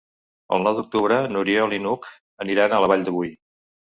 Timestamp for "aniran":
2.45-2.73